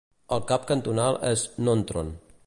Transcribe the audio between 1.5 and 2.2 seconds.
Nontron.